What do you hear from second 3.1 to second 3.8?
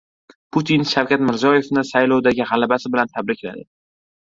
tabrikladi